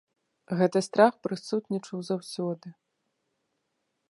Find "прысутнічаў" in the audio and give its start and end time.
1.27-1.99